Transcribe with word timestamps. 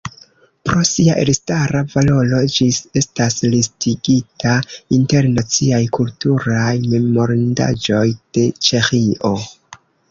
Pro 0.67 0.85
sia 0.91 1.17
elstara 1.23 1.81
valoro 1.91 2.39
ĝis 2.55 2.79
estas 3.03 3.37
listigita 3.57 4.57
inter 4.99 5.31
Naciaj 5.37 5.83
kulturaj 5.99 6.75
memorindaĵoj 6.97 8.05
de 8.39 8.51
Ĉeĥio. 8.69 9.37